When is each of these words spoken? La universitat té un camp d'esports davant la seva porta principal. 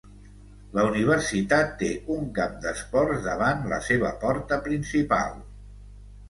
La 0.77 0.85
universitat 0.85 1.75
té 1.81 1.89
un 2.15 2.23
camp 2.37 2.55
d'esports 2.63 3.21
davant 3.27 3.61
la 3.75 3.79
seva 3.89 4.11
porta 4.25 4.59
principal. 4.71 5.39